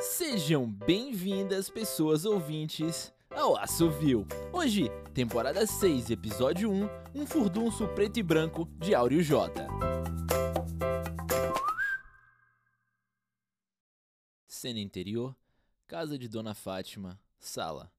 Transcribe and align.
Sejam 0.00 0.70
bem-vindas, 0.70 1.68
pessoas 1.70 2.24
ouvintes, 2.24 3.12
ao 3.30 3.56
Assovio. 3.56 4.26
Hoje, 4.52 4.88
temporada 5.14 5.64
6, 5.66 6.10
episódio 6.10 6.70
1, 6.70 6.88
um 7.14 7.26
furdunço 7.26 7.86
preto 7.88 8.18
e 8.18 8.22
branco 8.22 8.66
de 8.78 8.94
Áureo 8.94 9.22
J. 9.22 9.66
Cena 14.46 14.80
interior, 14.80 15.34
casa 15.86 16.18
de 16.18 16.28
Dona 16.28 16.54
Fátima, 16.54 17.18
sala, 17.38 17.90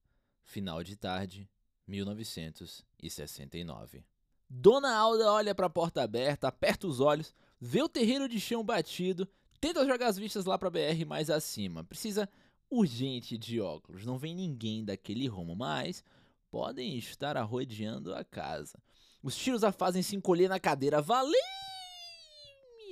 final 0.43 0.84
de 0.84 0.95
tarde, 0.95 1.50
1969. 1.88 4.05
Dona 4.50 4.95
Alda 4.95 5.31
olha 5.31 5.55
para 5.55 5.65
a 5.65 5.70
porta 5.70 6.04
aberta, 6.04 6.47
aperta 6.47 6.88
os 6.88 7.00
olhos, 7.00 7.34
vê 7.59 7.81
o 7.81 7.89
terreiro 7.89 8.29
de 8.29 8.39
chão 8.39 8.63
batido, 8.63 9.27
tenta 9.64 9.86
jogar 9.86 10.07
as 10.07 10.18
vistas 10.18 10.43
lá 10.43 10.57
para 10.57 10.70
BR 10.70 11.05
mais 11.07 11.29
acima. 11.29 11.86
Precisa 11.86 12.27
urgente 12.69 13.37
de 13.37 13.61
óculos. 13.61 14.06
Não 14.06 14.18
vem 14.18 14.36
ninguém 14.36 14.83
daquele 14.83 15.25
rumo, 15.25 15.56
mas 15.56 16.04
podem 16.51 16.97
estar 16.97 17.37
arrodeando 17.37 18.14
a 18.14 18.25
casa. 18.25 18.78
Os 19.23 19.37
tiros 19.37 19.64
a 19.64 19.71
fazem 19.71 20.04
se 20.04 20.18
encolher 20.18 20.50
na 20.50 20.60
cadeira. 20.60 21.01
Valeu! 21.01 21.32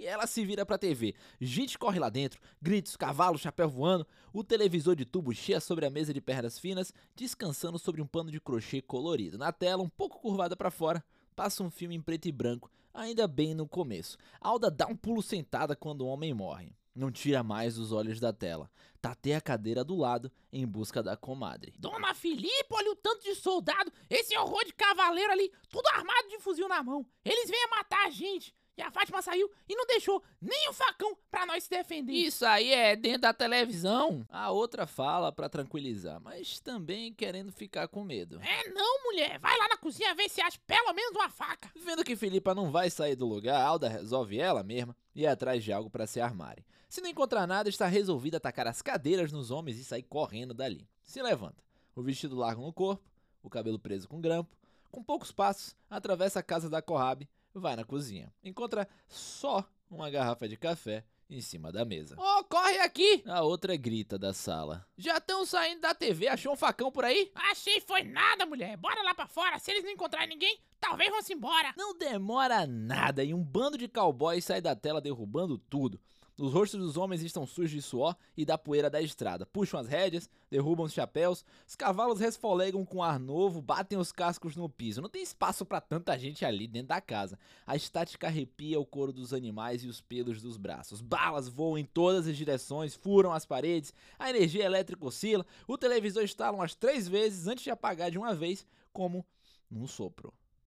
ela 0.03 0.25
se 0.25 0.45
vira 0.45 0.65
pra 0.65 0.77
TV. 0.77 1.13
Gente 1.39 1.77
corre 1.77 1.99
lá 1.99 2.09
dentro, 2.09 2.41
gritos, 2.61 2.95
cavalos, 2.95 3.41
chapéu 3.41 3.69
voando, 3.69 4.07
o 4.33 4.43
televisor 4.43 4.95
de 4.95 5.05
tubo 5.05 5.31
cheia 5.33 5.59
sobre 5.59 5.85
a 5.85 5.91
mesa 5.91 6.13
de 6.13 6.19
pernas 6.19 6.57
finas, 6.57 6.93
descansando 7.15 7.77
sobre 7.77 8.01
um 8.01 8.07
pano 8.07 8.31
de 8.31 8.39
crochê 8.39 8.81
colorido. 8.81 9.37
Na 9.37 9.51
tela, 9.51 9.83
um 9.83 9.89
pouco 9.89 10.19
curvada 10.19 10.55
para 10.55 10.71
fora, 10.71 11.03
passa 11.41 11.63
um 11.63 11.71
filme 11.71 11.95
em 11.95 12.01
preto 12.01 12.27
e 12.27 12.31
branco, 12.31 12.69
ainda 12.93 13.27
bem 13.27 13.55
no 13.55 13.67
começo. 13.67 14.15
Alda 14.39 14.69
dá 14.69 14.85
um 14.85 14.95
pulo 14.95 15.23
sentada 15.23 15.75
quando 15.75 16.01
o 16.01 16.07
homem 16.07 16.35
morre. 16.35 16.71
Não 16.93 17.11
tira 17.11 17.41
mais 17.41 17.79
os 17.79 17.91
olhos 17.91 18.19
da 18.19 18.31
tela. 18.31 18.69
Tateia 19.01 19.39
a 19.39 19.41
cadeira 19.41 19.83
do 19.83 19.95
lado 19.95 20.31
em 20.53 20.67
busca 20.67 21.01
da 21.01 21.17
comadre. 21.17 21.73
Dona 21.79 22.13
Filipe, 22.13 22.67
olha 22.69 22.91
o 22.91 22.95
tanto 22.95 23.23
de 23.23 23.33
soldado, 23.33 23.91
esse 24.07 24.37
horror 24.37 24.63
de 24.65 24.73
cavaleiro 24.75 25.31
ali, 25.31 25.51
tudo 25.67 25.87
armado 25.87 26.27
de 26.29 26.37
fuzil 26.37 26.67
na 26.67 26.83
mão. 26.83 27.03
Eles 27.25 27.49
vêm 27.49 27.69
matar 27.71 28.05
a 28.05 28.11
gente. 28.11 28.53
E 28.81 28.83
a 28.83 28.89
Fátima 28.89 29.21
saiu 29.21 29.47
e 29.69 29.75
não 29.75 29.85
deixou 29.85 30.23
nem 30.41 30.67
o 30.67 30.73
facão 30.73 31.15
pra 31.29 31.45
nós 31.45 31.65
se 31.65 31.69
defender. 31.69 32.13
Isso 32.13 32.43
aí 32.43 32.73
é 32.73 32.95
dentro 32.95 33.21
da 33.21 33.31
televisão. 33.31 34.25
A 34.27 34.49
outra 34.49 34.87
fala 34.87 35.31
para 35.31 35.47
tranquilizar, 35.47 36.19
mas 36.19 36.59
também 36.59 37.13
querendo 37.13 37.51
ficar 37.51 37.87
com 37.87 38.03
medo. 38.03 38.41
É 38.41 38.69
não, 38.69 39.03
mulher. 39.03 39.37
Vai 39.37 39.55
lá 39.55 39.67
na 39.67 39.77
cozinha 39.77 40.15
ver 40.15 40.27
se 40.29 40.41
acha 40.41 40.57
pelo 40.65 40.93
menos 40.93 41.15
uma 41.15 41.29
faca. 41.29 41.69
Vendo 41.75 42.03
que 42.03 42.15
Filipa 42.15 42.55
não 42.55 42.71
vai 42.71 42.89
sair 42.89 43.15
do 43.15 43.27
lugar, 43.27 43.61
Alda 43.61 43.87
resolve 43.87 44.39
ela 44.39 44.63
mesma 44.63 44.97
ir 45.13 45.27
atrás 45.27 45.63
de 45.63 45.71
algo 45.71 45.87
para 45.87 46.07
se 46.07 46.19
armarem. 46.19 46.65
Se 46.89 47.01
não 47.01 47.09
encontrar 47.09 47.45
nada, 47.45 47.69
está 47.69 47.85
resolvida 47.85 48.37
atacar 48.37 48.65
as 48.65 48.81
cadeiras 48.81 49.31
nos 49.31 49.51
homens 49.51 49.77
e 49.77 49.85
sair 49.85 50.01
correndo 50.01 50.55
dali. 50.55 50.89
Se 51.03 51.21
levanta, 51.21 51.63
o 51.95 52.01
vestido 52.01 52.35
largo 52.35 52.63
no 52.63 52.73
corpo, 52.73 53.07
o 53.43 53.49
cabelo 53.49 53.77
preso 53.77 54.09
com 54.09 54.19
grampo, 54.19 54.57
com 54.89 55.03
poucos 55.03 55.31
passos, 55.31 55.75
atravessa 55.87 56.39
a 56.39 56.43
casa 56.43 56.67
da 56.67 56.81
Corrabe 56.81 57.29
vai 57.59 57.75
na 57.75 57.83
cozinha. 57.83 58.33
Encontra 58.43 58.87
só 59.07 59.67
uma 59.89 60.09
garrafa 60.09 60.47
de 60.47 60.55
café 60.57 61.03
em 61.29 61.41
cima 61.41 61.71
da 61.71 61.85
mesa. 61.85 62.15
Oh, 62.19 62.43
corre 62.43 62.79
aqui! 62.79 63.23
A 63.25 63.41
outra 63.41 63.75
grita 63.77 64.17
da 64.19 64.33
sala. 64.33 64.85
Já 64.97 65.17
estão 65.17 65.45
saindo 65.45 65.81
da 65.81 65.95
TV, 65.95 66.27
achou 66.27 66.53
um 66.53 66.57
facão 66.57 66.91
por 66.91 67.05
aí? 67.05 67.31
Achei 67.33 67.79
foi 67.81 68.03
nada, 68.03 68.45
mulher. 68.45 68.75
Bora 68.77 69.01
lá 69.01 69.15
pra 69.15 69.27
fora, 69.27 69.57
se 69.57 69.71
eles 69.71 69.83
não 69.83 69.91
encontrarem 69.91 70.29
ninguém, 70.29 70.59
talvez 70.81 71.09
vão-se 71.11 71.33
embora. 71.33 71.73
Não 71.77 71.97
demora 71.97 72.67
nada 72.67 73.23
e 73.23 73.33
um 73.33 73.43
bando 73.43 73.77
de 73.77 73.87
cowboys 73.87 74.43
sai 74.43 74.59
da 74.59 74.75
tela 74.75 74.99
derrubando 74.99 75.57
tudo. 75.57 75.99
Os 76.37 76.53
rostos 76.53 76.79
dos 76.79 76.97
homens 76.97 77.21
estão 77.21 77.45
sujos 77.45 77.69
de 77.69 77.81
suor 77.83 78.15
e 78.35 78.43
da 78.43 78.57
poeira 78.57 78.89
da 78.89 78.99
estrada. 78.99 79.45
Puxam 79.45 79.79
as 79.79 79.87
rédeas, 79.87 80.27
derrubam 80.49 80.87
os 80.87 80.93
chapéus, 80.93 81.45
os 81.67 81.75
cavalos 81.75 82.19
resfolegam 82.19 82.83
com 82.83 83.03
ar 83.03 83.19
novo, 83.19 83.61
batem 83.61 83.97
os 83.97 84.11
cascos 84.11 84.55
no 84.55 84.67
piso. 84.67 85.03
Não 85.03 85.09
tem 85.09 85.21
espaço 85.21 85.63
para 85.63 85.79
tanta 85.79 86.17
gente 86.17 86.43
ali 86.43 86.67
dentro 86.67 86.87
da 86.87 86.99
casa. 86.99 87.37
A 87.67 87.75
estática 87.75 88.25
arrepia 88.25 88.79
o 88.79 88.85
couro 88.85 89.13
dos 89.13 89.33
animais 89.33 89.83
e 89.83 89.87
os 89.87 90.01
pelos 90.01 90.41
dos 90.41 90.57
braços. 90.57 90.99
Balas 90.99 91.47
voam 91.47 91.77
em 91.77 91.85
todas 91.85 92.25
as 92.25 92.35
direções, 92.35 92.95
furam 92.95 93.31
as 93.31 93.45
paredes, 93.45 93.93
a 94.17 94.29
energia 94.29 94.65
elétrica 94.65 95.05
oscila, 95.05 95.45
o 95.67 95.77
televisor 95.77 96.23
estala 96.23 96.57
umas 96.57 96.73
três 96.73 97.07
vezes 97.07 97.45
antes 97.45 97.63
de 97.63 97.69
apagar 97.69 98.09
de 98.09 98.17
uma 98.17 98.33
vez, 98.33 98.65
como 98.91 99.23
num 99.69 99.85
sopro. 99.85 100.33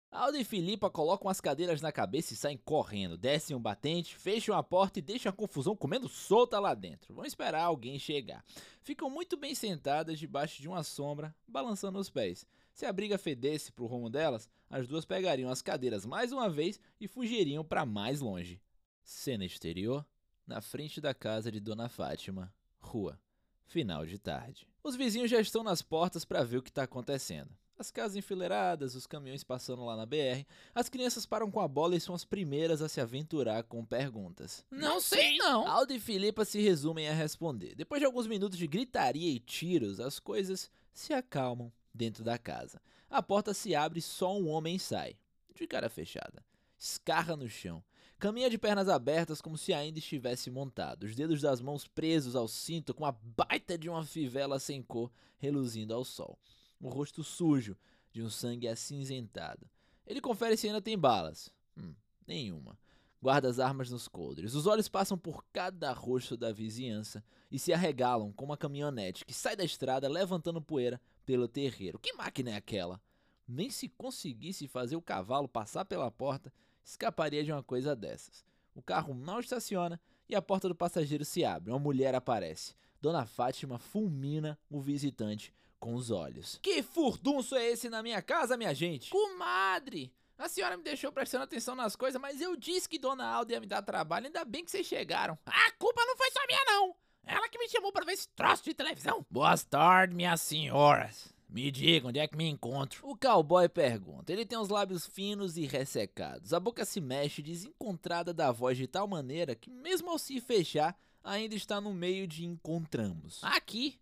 Aldo 0.10 0.38
e 0.38 0.44
Filipa 0.44 0.90
colocam 0.90 1.30
as 1.30 1.42
cadeiras 1.42 1.82
na 1.82 1.92
cabeça 1.92 2.34
e 2.34 2.38
saem 2.38 2.58
correndo, 2.58 3.18
descem 3.18 3.56
um 3.56 3.62
batente, 3.62 4.16
fecham 4.16 4.56
a 4.56 4.64
porta 4.64 5.00
e 5.00 5.02
deixam 5.02 5.30
a 5.30 5.34
confusão 5.34 5.76
comendo 5.76 6.08
solta 6.08 6.60
lá 6.60 6.74
dentro. 6.74 7.14
Vão 7.14 7.26
esperar 7.26 7.64
alguém 7.64 8.00
chegar. 8.00 8.44
Ficam 8.82 9.10
muito 9.10 9.36
bem 9.36 9.54
sentadas 9.54 10.18
debaixo 10.18 10.62
de 10.62 10.68
uma 10.68 10.82
sombra, 10.82 11.36
balançando 11.46 12.00
os 12.00 12.10
pés. 12.10 12.46
Se 12.74 12.86
a 12.86 12.94
briga 12.94 13.18
fedesse 13.18 13.72
pro 13.72 13.86
rumo 13.86 14.10
delas, 14.10 14.50
as 14.70 14.88
duas 14.88 15.04
pegariam 15.04 15.50
as 15.50 15.62
cadeiras 15.62 16.06
mais 16.06 16.32
uma 16.32 16.50
vez 16.50 16.80
e 17.02 17.08
fugiriam 17.08 17.64
para 17.64 17.86
mais 17.86 18.22
longe. 18.22 18.62
Cena 19.04 19.44
exterior, 19.46 20.06
na 20.46 20.62
frente 20.62 21.02
da 21.02 21.14
casa 21.14 21.52
de 21.52 21.60
Dona 21.60 21.90
Fátima, 21.90 22.54
rua, 22.80 23.20
final 23.66 24.06
de 24.06 24.18
tarde. 24.18 24.68
Os 24.82 24.96
vizinhos 24.96 25.30
já 25.30 25.42
estão 25.42 25.64
nas 25.64 25.82
portas 25.82 26.24
para 26.24 26.44
ver 26.44 26.58
o 26.58 26.64
que 26.64 26.70
está 26.70 26.84
acontecendo. 26.84 27.50
As 27.80 27.92
casas 27.92 28.16
enfileiradas, 28.16 28.96
os 28.96 29.06
caminhões 29.06 29.44
passando 29.44 29.86
lá 29.86 29.96
na 29.96 30.06
BR, 30.06 30.44
as 30.74 30.90
crianças 30.90 31.28
param 31.28 31.52
com 31.52 31.60
a 31.60 31.68
bola 31.68 31.96
e 31.96 32.00
são 32.00 32.16
as 32.16 32.26
primeiras 32.26 32.82
a 32.82 32.90
se 32.90 33.00
aventurar 33.00 33.64
com 33.64 33.86
perguntas. 33.86 34.66
Não 34.72 35.00
sei 35.00 35.38
não. 35.38 35.68
Aldo 35.68 35.94
e 35.94 36.00
Filipa 36.00 36.44
se 36.44 36.60
resumem 36.60 37.08
a 37.08 37.14
responder. 37.14 37.76
Depois 37.76 38.00
de 38.02 38.06
alguns 38.08 38.26
minutos 38.26 38.58
de 38.58 38.66
gritaria 38.66 39.30
e 39.30 39.40
tiros, 39.40 40.00
as 40.00 40.20
coisas 40.20 40.72
se 40.92 41.14
acalmam 41.14 41.72
dentro 41.94 42.24
da 42.24 42.40
casa. 42.40 42.82
A 43.08 43.22
porta 43.22 43.54
se 43.54 43.76
abre 43.76 44.00
e 44.00 44.02
só 44.02 44.36
um 44.36 44.48
homem 44.48 44.80
sai, 44.80 45.16
de 45.54 45.68
cara 45.68 45.88
fechada. 45.88 46.44
Escarra 46.80 47.36
no 47.36 47.48
chão. 47.48 47.84
Caminha 48.18 48.50
de 48.50 48.58
pernas 48.58 48.90
abertas 48.90 49.40
como 49.40 49.56
se 49.56 49.72
ainda 49.72 50.00
estivesse 50.00 50.50
montado, 50.50 51.04
os 51.04 51.16
dedos 51.16 51.42
das 51.42 51.62
mãos 51.62 51.88
presos 51.88 52.36
ao 52.36 52.48
cinto 52.48 52.92
com 52.96 53.06
a 53.06 53.12
baita 53.12 53.78
de 53.78 53.88
uma 53.88 54.04
fivela 54.04 54.58
sem 54.58 54.82
cor 54.82 55.12
reluzindo 55.38 55.94
ao 55.94 56.04
sol 56.04 56.40
o 56.80 56.90
rosto 56.90 57.24
sujo 57.24 57.78
de 58.12 58.22
um 58.22 58.30
sangue 58.30 58.68
acinzentado. 58.68 59.70
Ele 60.06 60.22
confere 60.22 60.56
se 60.56 60.68
ainda 60.68 60.82
tem 60.82 60.98
balas. 60.98 61.52
Hum, 61.78 61.94
nenhuma. 62.26 62.78
Guarda 63.22 63.50
as 63.50 63.60
armas 63.60 63.90
nos 63.90 64.08
coldres. 64.08 64.54
Os 64.54 64.68
olhos 64.68 64.88
passam 64.88 65.18
por 65.18 65.44
cada 65.52 65.92
rosto 65.92 66.38
da 66.38 66.52
vizinhança 66.52 67.24
e 67.52 67.58
se 67.58 67.74
arregalam 67.74 68.32
com 68.32 68.46
uma 68.46 68.58
caminhonete 68.58 69.26
que 69.26 69.34
sai 69.34 69.56
da 69.56 69.64
estrada 69.64 70.08
levantando 70.08 70.62
poeira 70.62 71.02
pelo 71.26 71.48
terreiro. 71.48 72.00
Que 72.00 72.14
máquina 72.14 72.52
é 72.52 72.56
aquela? 72.56 73.02
Nem 73.48 73.70
se 73.70 73.90
conseguisse 73.90 74.68
fazer 74.68 74.96
o 74.96 75.02
cavalo 75.02 75.48
passar 75.48 75.86
pela 75.86 76.12
porta, 76.12 76.54
escaparia 76.84 77.44
de 77.44 77.52
uma 77.52 77.64
coisa 77.64 77.96
dessas. 77.96 78.46
O 78.76 78.82
carro 78.82 79.14
mal 79.14 79.40
estaciona 79.40 80.00
e 80.30 80.36
a 80.36 80.42
porta 80.42 80.68
do 80.68 80.76
passageiro 80.76 81.26
se 81.26 81.44
abre. 81.44 81.72
Uma 81.72 81.80
mulher 81.80 82.14
aparece. 82.14 82.76
Dona 83.02 83.26
Fátima 83.26 83.80
fulmina 83.80 84.58
o 84.70 84.80
visitante 84.80 85.54
com 85.80 85.94
os 85.96 86.12
olhos. 86.12 86.60
Que 86.62 86.82
furdunço 86.84 87.56
é 87.56 87.68
esse 87.68 87.90
na 87.90 88.04
minha 88.04 88.22
casa, 88.22 88.58
minha 88.58 88.74
gente? 88.74 89.10
Comadre! 89.10 90.14
A 90.38 90.48
senhora 90.48 90.78
me 90.78 90.84
deixou 90.84 91.12
prestando 91.12 91.46
atenção 91.46 91.76
nas 91.76 91.96
coisas, 91.96 92.22
mas 92.22 92.40
eu 92.42 92.56
disse 92.56 92.88
que 92.88 93.00
Dona 93.00 93.26
Alda 93.26 93.54
ia 93.54 93.60
me 93.60 93.66
dar 93.66 93.82
trabalho, 93.82 94.28
ainda 94.28 94.46
bem 94.46 94.64
que 94.64 94.70
vocês 94.70 94.86
chegaram. 94.86 95.38
A 95.46 95.72
culpa 95.80 96.06
não 96.06 96.16
foi 96.16 96.30
só 96.32 96.40
minha, 96.46 96.64
não! 96.66 96.96
Ela 97.26 97.50
que 97.50 97.58
me 97.58 97.68
chamou 97.68 97.92
para 97.92 98.06
ver 98.06 98.14
esse 98.14 98.30
troço 98.30 98.64
de 98.64 98.74
televisão. 98.74 99.26
Boas 99.30 99.64
tardes, 99.64 100.16
minhas 100.16 100.42
senhoras. 100.42 101.36
Me 101.50 101.72
diga 101.72 102.08
onde 102.08 102.20
é 102.20 102.28
que 102.28 102.38
me 102.38 102.48
encontro. 102.48 103.08
O 103.08 103.18
cowboy 103.18 103.68
pergunta. 103.68 104.32
Ele 104.32 104.46
tem 104.46 104.58
os 104.58 104.70
lábios 104.70 105.06
finos 105.06 105.58
e 105.58 105.66
ressecados. 105.66 106.54
A 106.54 106.60
boca 106.60 106.86
se 106.86 107.02
mexe 107.02 107.42
desencontrada 107.42 108.34
da 108.34 108.52
voz 108.52 108.78
de 108.78 108.86
tal 108.86 109.08
maneira 109.08 109.56
que, 109.56 109.70
mesmo 109.70 110.10
ao 110.10 110.20
se 110.20 110.40
fechar, 110.40 110.98
ainda 111.24 111.56
está 111.56 111.82
no 111.82 111.94
meio 111.94 112.28
de 112.28 112.46
encontramos. 112.46 113.44
Aqui, 113.44 114.00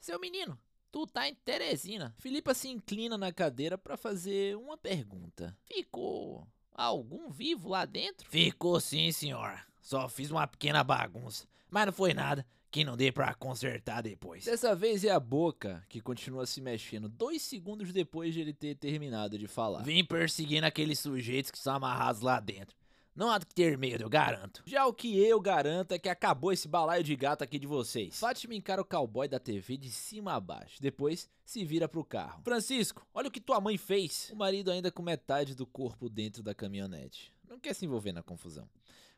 seu 0.00 0.18
menino. 0.20 0.58
Tu 0.90 1.06
tá 1.06 1.28
em 1.28 1.34
Teresina. 1.34 2.14
Filipa 2.18 2.54
se 2.54 2.68
inclina 2.68 3.18
na 3.18 3.32
cadeira 3.32 3.76
para 3.76 3.96
fazer 3.96 4.56
uma 4.56 4.76
pergunta. 4.76 5.56
Ficou 5.66 6.46
algum 6.74 7.30
vivo 7.30 7.68
lá 7.68 7.84
dentro? 7.84 8.26
Ficou 8.28 8.80
sim, 8.80 9.12
senhora. 9.12 9.62
Só 9.82 10.08
fiz 10.08 10.30
uma 10.30 10.46
pequena 10.46 10.82
bagunça. 10.82 11.46
Mas 11.70 11.86
não 11.86 11.92
foi 11.92 12.14
nada 12.14 12.46
que 12.70 12.84
não 12.84 12.96
dê 12.96 13.10
para 13.10 13.34
consertar 13.34 14.02
depois. 14.02 14.44
Dessa 14.44 14.74
vez 14.74 15.04
é 15.04 15.10
a 15.10 15.20
boca 15.20 15.84
que 15.88 16.00
continua 16.00 16.46
se 16.46 16.60
mexendo 16.60 17.08
dois 17.08 17.42
segundos 17.42 17.92
depois 17.92 18.34
de 18.34 18.40
ele 18.40 18.52
ter 18.52 18.74
terminado 18.74 19.38
de 19.38 19.46
falar. 19.46 19.82
Vim 19.82 20.04
perseguindo 20.04 20.66
aqueles 20.66 20.98
sujeitos 20.98 21.50
que 21.50 21.58
são 21.58 21.76
amarrados 21.76 22.20
lá 22.20 22.40
dentro. 22.40 22.76
Não 23.18 23.32
há 23.32 23.40
que 23.40 23.52
ter 23.52 23.76
medo, 23.76 24.04
eu 24.04 24.08
garanto. 24.08 24.62
Já 24.64 24.86
o 24.86 24.92
que 24.92 25.18
eu 25.18 25.40
garanto 25.40 25.90
é 25.90 25.98
que 25.98 26.08
acabou 26.08 26.52
esse 26.52 26.68
balaio 26.68 27.02
de 27.02 27.16
gato 27.16 27.42
aqui 27.42 27.58
de 27.58 27.66
vocês. 27.66 28.16
Fátima 28.16 28.54
encara 28.54 28.80
o 28.80 28.84
cowboy 28.84 29.26
da 29.26 29.40
TV 29.40 29.76
de 29.76 29.90
cima 29.90 30.34
a 30.34 30.40
baixo. 30.40 30.80
Depois 30.80 31.28
se 31.44 31.64
vira 31.64 31.88
pro 31.88 32.04
carro. 32.04 32.40
Francisco, 32.44 33.04
olha 33.12 33.26
o 33.26 33.30
que 33.32 33.40
tua 33.40 33.60
mãe 33.60 33.76
fez. 33.76 34.30
O 34.32 34.36
marido 34.36 34.70
ainda 34.70 34.92
com 34.92 35.02
metade 35.02 35.56
do 35.56 35.66
corpo 35.66 36.08
dentro 36.08 36.44
da 36.44 36.54
caminhonete. 36.54 37.34
Não 37.48 37.58
quer 37.58 37.74
se 37.74 37.84
envolver 37.84 38.12
na 38.12 38.22
confusão. 38.22 38.68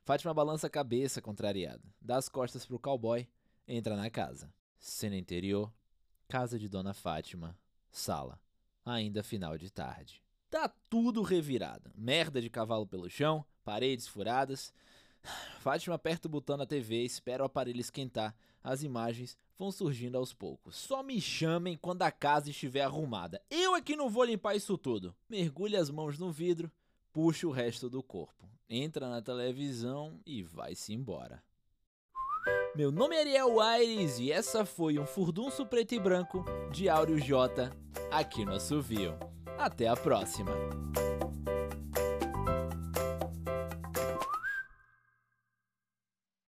Fátima 0.02 0.32
balança 0.32 0.66
a 0.66 0.70
cabeça 0.70 1.20
contrariada. 1.20 1.82
Dá 2.00 2.16
as 2.16 2.26
costas 2.26 2.64
pro 2.64 2.78
cowboy. 2.78 3.28
entra 3.68 3.96
na 3.96 4.08
casa. 4.08 4.50
Cena 4.78 5.18
interior, 5.18 5.70
casa 6.26 6.58
de 6.58 6.70
Dona 6.70 6.94
Fátima, 6.94 7.54
sala, 7.90 8.40
ainda 8.82 9.22
final 9.22 9.58
de 9.58 9.70
tarde. 9.70 10.22
Tá 10.48 10.68
tudo 10.88 11.22
revirado. 11.22 11.92
Merda 11.94 12.40
de 12.40 12.50
cavalo 12.50 12.84
pelo 12.84 13.08
chão, 13.08 13.44
paredes 13.70 14.08
furadas. 14.08 14.74
Fátima 15.60 15.94
aperta 15.94 16.26
o 16.26 16.30
botão 16.30 16.56
na 16.56 16.66
TV, 16.66 17.04
espera 17.04 17.44
o 17.44 17.46
aparelho 17.46 17.80
esquentar. 17.80 18.34
As 18.64 18.82
imagens 18.82 19.38
vão 19.56 19.70
surgindo 19.70 20.18
aos 20.18 20.32
poucos. 20.32 20.74
Só 20.74 21.04
me 21.04 21.20
chamem 21.20 21.76
quando 21.76 22.02
a 22.02 22.10
casa 22.10 22.50
estiver 22.50 22.82
arrumada. 22.82 23.40
Eu 23.48 23.76
é 23.76 23.80
que 23.80 23.94
não 23.94 24.10
vou 24.10 24.24
limpar 24.24 24.56
isso 24.56 24.76
tudo. 24.76 25.14
Mergulha 25.28 25.80
as 25.80 25.88
mãos 25.88 26.18
no 26.18 26.32
vidro, 26.32 26.68
puxa 27.12 27.46
o 27.46 27.52
resto 27.52 27.88
do 27.88 28.02
corpo. 28.02 28.44
Entra 28.68 29.08
na 29.08 29.22
televisão 29.22 30.18
e 30.26 30.42
vai-se 30.42 30.92
embora. 30.92 31.40
Meu 32.74 32.90
nome 32.90 33.14
é 33.14 33.20
Ariel 33.20 33.60
Aires 33.60 34.18
e 34.18 34.32
essa 34.32 34.64
foi 34.64 34.98
um 34.98 35.06
furdunço 35.06 35.64
preto 35.64 35.94
e 35.94 36.00
branco 36.00 36.44
de 36.72 36.88
Áureo 36.88 37.20
J 37.20 37.70
aqui 38.10 38.44
no 38.44 38.54
Assovio. 38.54 39.16
Até 39.56 39.86
a 39.86 39.94
próxima! 39.94 40.50